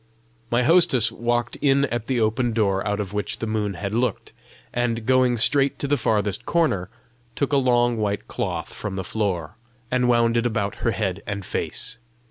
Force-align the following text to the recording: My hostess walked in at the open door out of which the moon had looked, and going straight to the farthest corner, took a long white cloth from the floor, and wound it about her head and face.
My 0.49 0.63
hostess 0.63 1.11
walked 1.11 1.57
in 1.57 1.85
at 1.85 2.07
the 2.07 2.19
open 2.19 2.53
door 2.53 2.83
out 2.87 2.99
of 2.99 3.13
which 3.13 3.37
the 3.37 3.45
moon 3.45 3.75
had 3.75 3.93
looked, 3.93 4.33
and 4.73 5.05
going 5.05 5.37
straight 5.37 5.77
to 5.77 5.87
the 5.87 5.95
farthest 5.95 6.43
corner, 6.43 6.89
took 7.35 7.53
a 7.53 7.57
long 7.57 7.97
white 7.97 8.27
cloth 8.27 8.73
from 8.73 8.95
the 8.95 9.03
floor, 9.03 9.57
and 9.91 10.09
wound 10.09 10.37
it 10.37 10.45
about 10.47 10.77
her 10.81 10.89
head 10.89 11.21
and 11.27 11.45
face. 11.45 11.99